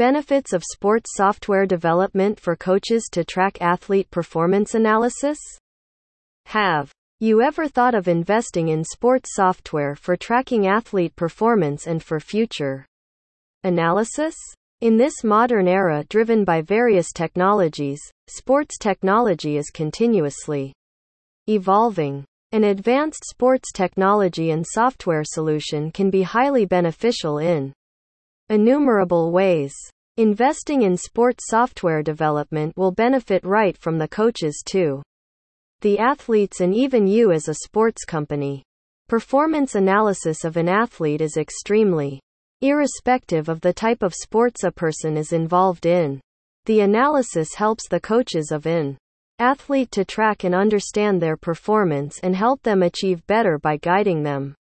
Benefits 0.00 0.54
of 0.54 0.64
sports 0.64 1.10
software 1.14 1.66
development 1.66 2.40
for 2.40 2.56
coaches 2.56 3.06
to 3.12 3.22
track 3.22 3.60
athlete 3.60 4.10
performance 4.10 4.72
analysis? 4.72 5.36
Have 6.46 6.90
you 7.18 7.42
ever 7.42 7.68
thought 7.68 7.94
of 7.94 8.08
investing 8.08 8.68
in 8.68 8.82
sports 8.82 9.34
software 9.34 9.94
for 9.94 10.16
tracking 10.16 10.66
athlete 10.66 11.14
performance 11.16 11.86
and 11.86 12.02
for 12.02 12.18
future 12.18 12.86
analysis? 13.62 14.34
In 14.80 14.96
this 14.96 15.22
modern 15.22 15.68
era 15.68 16.02
driven 16.08 16.46
by 16.46 16.62
various 16.62 17.12
technologies, 17.12 18.00
sports 18.26 18.78
technology 18.78 19.58
is 19.58 19.68
continuously 19.68 20.72
evolving. 21.46 22.24
An 22.52 22.64
advanced 22.64 23.24
sports 23.28 23.70
technology 23.70 24.50
and 24.50 24.64
software 24.66 25.24
solution 25.24 25.90
can 25.90 26.08
be 26.08 26.22
highly 26.22 26.64
beneficial 26.64 27.36
in 27.36 27.74
innumerable 28.50 29.32
ways. 29.32 29.72
Investing 30.16 30.82
in 30.82 30.96
sports 30.96 31.44
software 31.48 32.02
development 32.02 32.76
will 32.76 32.92
benefit 32.92 33.42
right 33.44 33.78
from 33.78 33.96
the 33.96 34.08
coaches 34.08 34.62
too. 34.66 35.02
the 35.80 35.98
athletes 35.98 36.60
and 36.60 36.74
even 36.74 37.06
you 37.06 37.32
as 37.32 37.48
a 37.48 37.54
sports 37.54 38.04
company. 38.04 38.62
Performance 39.08 39.74
analysis 39.74 40.44
of 40.44 40.58
an 40.58 40.68
athlete 40.68 41.22
is 41.22 41.38
extremely 41.38 42.20
irrespective 42.60 43.48
of 43.48 43.62
the 43.62 43.72
type 43.72 44.02
of 44.02 44.12
sports 44.14 44.64
a 44.64 44.70
person 44.70 45.16
is 45.16 45.32
involved 45.32 45.86
in. 45.86 46.20
The 46.66 46.80
analysis 46.80 47.54
helps 47.54 47.88
the 47.88 48.00
coaches 48.00 48.50
of 48.52 48.66
an 48.66 48.98
athlete 49.38 49.90
to 49.92 50.04
track 50.04 50.44
and 50.44 50.54
understand 50.54 51.22
their 51.22 51.38
performance 51.38 52.20
and 52.22 52.36
help 52.36 52.62
them 52.62 52.82
achieve 52.82 53.26
better 53.26 53.58
by 53.58 53.78
guiding 53.78 54.22
them. 54.22 54.54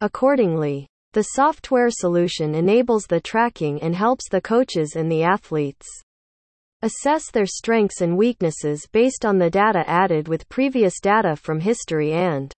Accordingly, 0.00 0.86
the 1.12 1.22
software 1.22 1.90
solution 1.90 2.54
enables 2.54 3.04
the 3.04 3.20
tracking 3.20 3.80
and 3.82 3.94
helps 3.94 4.28
the 4.28 4.40
coaches 4.40 4.94
and 4.96 5.10
the 5.10 5.22
athletes 5.22 5.86
assess 6.82 7.30
their 7.30 7.46
strengths 7.46 8.00
and 8.02 8.16
weaknesses 8.16 8.86
based 8.92 9.24
on 9.24 9.38
the 9.38 9.50
data 9.50 9.82
added 9.88 10.28
with 10.28 10.48
previous 10.48 11.00
data 11.00 11.34
from 11.34 11.58
history 11.58 12.12
and 12.12 12.52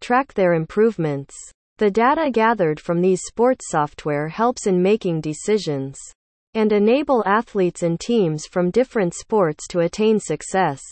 track 0.00 0.34
their 0.34 0.52
improvements. 0.52 1.34
The 1.78 1.90
data 1.90 2.30
gathered 2.30 2.78
from 2.80 3.00
these 3.00 3.22
sports 3.24 3.66
software 3.70 4.28
helps 4.28 4.66
in 4.66 4.82
making 4.82 5.20
decisions 5.20 5.96
and 6.54 6.72
enable 6.72 7.22
athletes 7.24 7.82
and 7.82 7.98
teams 7.98 8.46
from 8.46 8.70
different 8.70 9.14
sports 9.14 9.66
to 9.68 9.80
attain 9.80 10.18
success. 10.18 10.82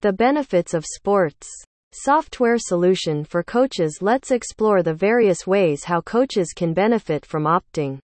The 0.00 0.12
benefits 0.12 0.74
of 0.74 0.84
sports 0.86 1.48
software 1.92 2.58
solution 2.58 3.24
for 3.24 3.42
coaches 3.42 3.98
Let's 4.00 4.30
explore 4.30 4.82
the 4.82 4.94
various 4.94 5.46
ways 5.46 5.84
how 5.84 6.00
coaches 6.00 6.52
can 6.54 6.72
benefit 6.72 7.24
from 7.24 7.44
opting 7.44 7.98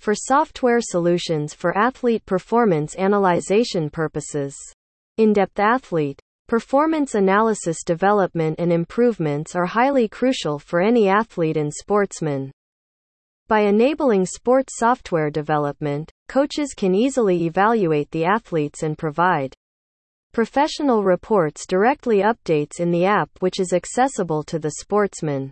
for 0.00 0.14
software 0.14 0.80
solutions 0.80 1.54
for 1.54 1.76
athlete 1.78 2.26
performance 2.26 2.94
analyzation 2.96 3.88
purposes. 3.88 4.54
In-depth 5.16 5.58
athlete 5.58 6.20
performance 6.46 7.14
analysis 7.14 7.82
development 7.84 8.56
and 8.58 8.72
improvements 8.72 9.56
are 9.56 9.64
highly 9.64 10.08
crucial 10.08 10.58
for 10.58 10.82
any 10.82 11.08
athlete 11.08 11.56
and 11.56 11.72
sportsman. 11.72 12.50
By 13.48 13.60
enabling 13.60 14.26
sports 14.26 14.74
software 14.76 15.30
development, 15.30 16.10
coaches 16.28 16.74
can 16.76 16.94
easily 16.94 17.44
evaluate 17.46 18.10
the 18.10 18.24
athletes 18.24 18.82
and 18.82 18.98
provide 18.98 19.54
professional 20.34 21.04
reports 21.04 21.64
directly 21.64 22.18
updates 22.18 22.80
in 22.80 22.90
the 22.90 23.04
app 23.04 23.30
which 23.38 23.60
is 23.60 23.72
accessible 23.72 24.42
to 24.42 24.58
the 24.58 24.72
sportsman. 24.80 25.48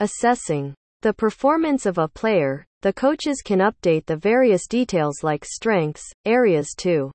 Assessing 0.00 0.74
the 1.02 1.12
performance 1.12 1.86
of 1.86 1.98
a 1.98 2.08
player, 2.08 2.66
the 2.82 2.92
coaches 2.92 3.40
can 3.40 3.60
update 3.60 4.04
the 4.06 4.16
various 4.16 4.66
details 4.66 5.22
like 5.22 5.44
strengths, 5.44 6.02
areas 6.24 6.74
to 6.78 7.12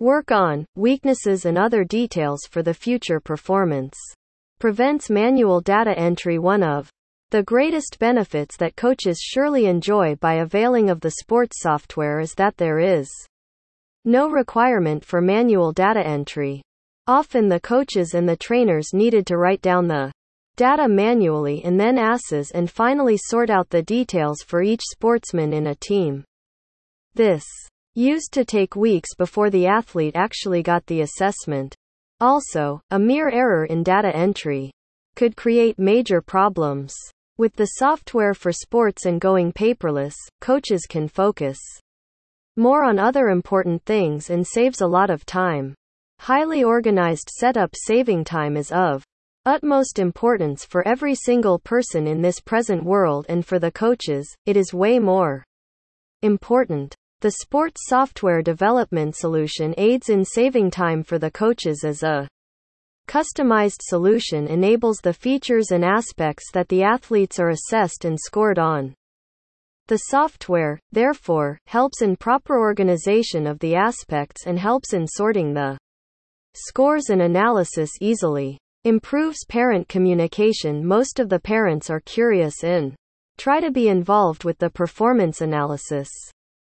work 0.00 0.32
on, 0.32 0.66
weaknesses, 0.74 1.44
and 1.44 1.56
other 1.56 1.84
details 1.84 2.40
for 2.50 2.64
the 2.64 2.74
future 2.74 3.20
performance. 3.20 3.96
Prevents 4.58 5.08
manual 5.08 5.60
data 5.60 5.96
entry. 5.96 6.36
One 6.36 6.64
of 6.64 6.90
the 7.30 7.44
greatest 7.44 8.00
benefits 8.00 8.56
that 8.56 8.74
coaches 8.74 9.20
surely 9.20 9.66
enjoy 9.66 10.16
by 10.16 10.34
availing 10.34 10.90
of 10.90 11.00
the 11.00 11.12
sports 11.12 11.62
software 11.62 12.18
is 12.18 12.34
that 12.34 12.56
there 12.56 12.80
is 12.80 13.08
no 14.04 14.28
requirement 14.28 15.04
for 15.04 15.20
manual 15.20 15.72
data 15.72 16.06
entry. 16.06 16.62
Often 17.06 17.48
the 17.48 17.60
coaches 17.60 18.14
and 18.14 18.28
the 18.28 18.36
trainers 18.36 18.92
needed 18.92 19.26
to 19.26 19.36
write 19.36 19.62
down 19.62 19.88
the 19.88 20.12
data 20.56 20.88
manually 20.88 21.64
and 21.64 21.80
then 21.80 21.98
assess 21.98 22.50
and 22.50 22.70
finally 22.70 23.16
sort 23.16 23.50
out 23.50 23.70
the 23.70 23.82
details 23.82 24.42
for 24.46 24.62
each 24.62 24.82
sportsman 24.82 25.52
in 25.52 25.68
a 25.68 25.74
team. 25.74 26.24
This 27.14 27.44
used 27.94 28.32
to 28.32 28.44
take 28.44 28.76
weeks 28.76 29.14
before 29.14 29.50
the 29.50 29.66
athlete 29.66 30.16
actually 30.16 30.62
got 30.62 30.86
the 30.86 31.02
assessment. 31.02 31.74
Also, 32.20 32.80
a 32.90 32.98
mere 32.98 33.28
error 33.28 33.64
in 33.64 33.82
data 33.82 34.14
entry 34.14 34.70
could 35.14 35.36
create 35.36 35.78
major 35.78 36.20
problems. 36.20 36.94
With 37.38 37.54
the 37.56 37.66
software 37.78 38.34
for 38.34 38.52
sports 38.52 39.06
and 39.06 39.20
going 39.20 39.52
paperless, 39.52 40.14
coaches 40.40 40.86
can 40.88 41.08
focus 41.08 41.58
more 42.56 42.84
on 42.84 42.98
other 42.98 43.28
important 43.28 43.82
things 43.84 44.30
and 44.30 44.46
saves 44.46 44.80
a 44.80 44.86
lot 44.86 45.10
of 45.10 45.24
time. 45.24 45.74
Highly 46.20 46.62
organized 46.62 47.30
setup 47.30 47.70
saving 47.74 48.24
time 48.24 48.56
is 48.56 48.70
of 48.70 49.04
utmost 49.44 49.98
importance 49.98 50.64
for 50.64 50.86
every 50.86 51.14
single 51.14 51.58
person 51.58 52.06
in 52.06 52.22
this 52.22 52.40
present 52.40 52.84
world 52.84 53.26
and 53.28 53.44
for 53.44 53.58
the 53.58 53.72
coaches, 53.72 54.32
it 54.46 54.56
is 54.56 54.72
way 54.72 54.98
more 54.98 55.44
important. 56.22 56.94
The 57.22 57.32
sports 57.32 57.82
software 57.86 58.42
development 58.42 59.16
solution 59.16 59.74
aids 59.78 60.08
in 60.08 60.24
saving 60.24 60.70
time 60.70 61.02
for 61.02 61.18
the 61.18 61.30
coaches 61.30 61.84
as 61.84 62.02
a 62.02 62.28
customized 63.08 63.80
solution 63.82 64.46
enables 64.46 64.98
the 64.98 65.12
features 65.12 65.70
and 65.70 65.84
aspects 65.84 66.50
that 66.52 66.68
the 66.68 66.82
athletes 66.82 67.38
are 67.38 67.50
assessed 67.50 68.04
and 68.04 68.18
scored 68.18 68.58
on. 68.58 68.94
The 69.92 70.08
software, 70.08 70.80
therefore, 70.90 71.58
helps 71.66 72.00
in 72.00 72.16
proper 72.16 72.58
organization 72.58 73.46
of 73.46 73.58
the 73.58 73.74
aspects 73.74 74.46
and 74.46 74.58
helps 74.58 74.94
in 74.94 75.06
sorting 75.06 75.52
the 75.52 75.76
scores 76.54 77.10
and 77.10 77.20
analysis 77.20 77.90
easily 78.00 78.56
improves 78.84 79.44
parent 79.50 79.90
communication. 79.90 80.82
Most 80.82 81.20
of 81.20 81.28
the 81.28 81.38
parents 81.38 81.90
are 81.90 82.00
curious 82.00 82.64
in 82.64 82.96
try 83.36 83.60
to 83.60 83.70
be 83.70 83.88
involved 83.88 84.44
with 84.44 84.56
the 84.56 84.70
performance 84.70 85.42
analysis. 85.42 86.08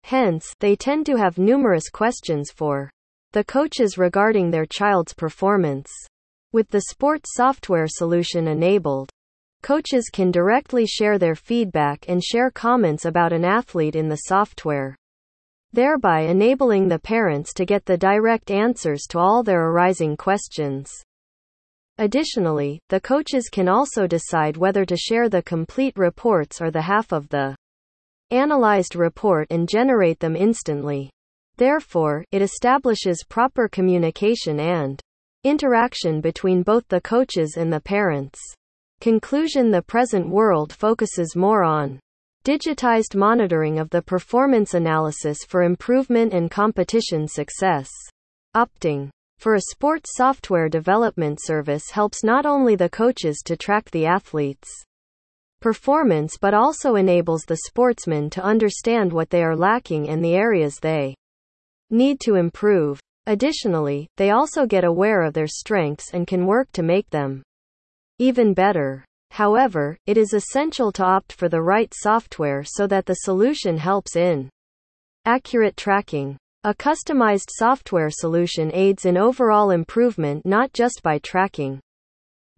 Hence, 0.03 0.55
they 0.59 0.75
tend 0.75 1.05
to 1.05 1.15
have 1.15 1.37
numerous 1.37 1.89
questions 1.89 2.49
for 2.49 2.89
the 3.33 3.43
coaches 3.43 3.99
regarding 3.99 4.49
their 4.49 4.65
child's 4.65 5.13
performance. 5.13 5.91
With 6.53 6.69
the 6.69 6.85
sports 6.89 7.35
software 7.35 7.85
solution 7.87 8.47
enabled, 8.47 9.11
coaches 9.61 10.09
can 10.11 10.31
directly 10.31 10.85
share 10.85 11.17
their 11.17 11.35
feedback 11.35 12.05
and 12.07 12.23
share 12.23 12.51
comments 12.51 13.05
about 13.05 13.33
an 13.33 13.45
athlete 13.45 13.95
in 13.95 14.09
the 14.09 14.23
software, 14.27 14.95
thereby 15.73 16.21
enabling 16.21 16.87
the 16.87 16.99
parents 16.99 17.53
to 17.53 17.65
get 17.65 17.85
the 17.85 17.97
direct 17.97 18.51
answers 18.51 19.03
to 19.09 19.19
all 19.19 19.43
their 19.43 19.69
arising 19.69 20.17
questions. 20.17 20.91
Additionally, 21.97 22.79
the 22.89 22.99
coaches 22.99 23.49
can 23.49 23.67
also 23.67 24.07
decide 24.07 24.57
whether 24.57 24.85
to 24.85 24.97
share 24.97 25.29
the 25.29 25.43
complete 25.43 25.95
reports 25.97 26.61
or 26.61 26.71
the 26.71 26.81
half 26.81 27.11
of 27.11 27.29
the 27.29 27.55
analyzed 28.31 28.95
report 28.95 29.47
and 29.51 29.69
generate 29.69 30.19
them 30.19 30.35
instantly. 30.35 31.09
Therefore, 31.57 32.23
it 32.31 32.41
establishes 32.41 33.23
proper 33.27 33.67
communication 33.67 34.59
and 34.59 34.99
interaction 35.43 36.21
between 36.21 36.63
both 36.63 36.87
the 36.87 37.01
coaches 37.01 37.55
and 37.57 37.71
the 37.71 37.81
parents. 37.81 38.39
Conclusion 39.01 39.71
The 39.71 39.81
present 39.81 40.29
world 40.29 40.71
focuses 40.71 41.35
more 41.35 41.63
on 41.63 41.99
digitized 42.45 43.15
monitoring 43.15 43.79
of 43.79 43.89
the 43.89 44.03
performance 44.03 44.75
analysis 44.75 45.39
for 45.43 45.63
improvement 45.63 46.33
and 46.35 46.51
competition 46.51 47.27
success. 47.27 47.89
Opting 48.55 49.09
for 49.39 49.55
a 49.55 49.61
sports 49.71 50.11
software 50.13 50.69
development 50.69 51.39
service 51.41 51.89
helps 51.89 52.23
not 52.23 52.45
only 52.45 52.75
the 52.75 52.89
coaches 52.89 53.41
to 53.45 53.57
track 53.57 53.89
the 53.89 54.05
athletes' 54.05 54.83
performance 55.61 56.37
but 56.39 56.53
also 56.53 56.93
enables 56.93 57.41
the 57.41 57.61
sportsmen 57.65 58.29
to 58.29 58.43
understand 58.43 59.11
what 59.11 59.31
they 59.31 59.41
are 59.41 59.55
lacking 59.55 60.09
and 60.09 60.23
the 60.23 60.35
areas 60.35 60.77
they 60.79 61.15
need 61.89 62.19
to 62.19 62.35
improve. 62.35 62.99
Additionally, 63.25 64.07
they 64.17 64.29
also 64.29 64.67
get 64.67 64.83
aware 64.83 65.23
of 65.23 65.33
their 65.33 65.47
strengths 65.47 66.13
and 66.13 66.27
can 66.27 66.45
work 66.45 66.71
to 66.73 66.83
make 66.83 67.09
them 67.09 67.41
even 68.21 68.53
better. 68.53 69.03
However, 69.31 69.97
it 70.05 70.15
is 70.15 70.33
essential 70.33 70.91
to 70.91 71.03
opt 71.03 71.33
for 71.33 71.49
the 71.49 71.63
right 71.63 71.91
software 71.91 72.63
so 72.63 72.85
that 72.85 73.07
the 73.07 73.15
solution 73.25 73.79
helps 73.79 74.15
in 74.15 74.47
accurate 75.25 75.75
tracking. 75.75 76.37
A 76.63 76.75
customized 76.75 77.49
software 77.49 78.11
solution 78.11 78.69
aids 78.75 79.05
in 79.05 79.17
overall 79.17 79.71
improvement 79.71 80.45
not 80.45 80.71
just 80.71 81.01
by 81.01 81.17
tracking 81.17 81.79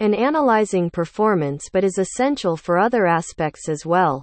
and 0.02 0.14
analyzing 0.14 0.90
performance 0.90 1.70
but 1.72 1.86
is 1.86 1.98
essential 1.98 2.58
for 2.58 2.78
other 2.78 3.08
aspects 3.08 3.70
as 3.70 3.86
well. 3.86 4.22